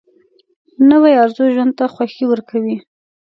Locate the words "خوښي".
1.93-2.25